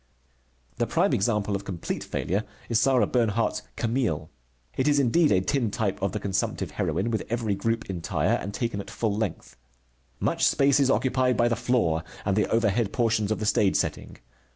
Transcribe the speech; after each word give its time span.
The 0.77 0.87
prime 0.87 1.13
example 1.13 1.55
of 1.55 1.63
complete 1.63 2.03
failure 2.03 2.43
is 2.69 2.79
Sarah 2.79 3.05
Bernhardt's 3.05 3.61
Camille. 3.75 4.31
It 4.75 4.87
is 4.87 4.99
indeed 4.99 5.31
a 5.31 5.41
tintype 5.41 6.01
of 6.01 6.11
the 6.11 6.19
consumptive 6.19 6.71
heroine, 6.71 7.11
with 7.11 7.21
every 7.29 7.53
group 7.53 7.87
entire, 7.87 8.33
and 8.33 8.51
taken 8.51 8.81
at 8.81 8.89
full 8.89 9.15
length. 9.15 9.57
Much 10.19 10.43
space 10.47 10.79
is 10.79 10.89
occupied 10.89 11.37
by 11.37 11.47
the 11.47 11.55
floor 11.55 12.03
and 12.25 12.35
the 12.35 12.49
overhead 12.49 12.91
portions 12.91 13.31
of 13.31 13.37
the 13.37 13.45
stage 13.45 13.75
setting. 13.75 14.17